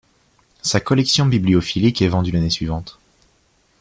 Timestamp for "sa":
0.63-0.79